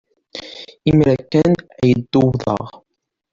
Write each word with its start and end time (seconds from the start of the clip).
Imir-a 0.89 1.15
kan 1.31 1.51
ay 1.81 1.91
d-uwḍeɣ. 2.11 2.63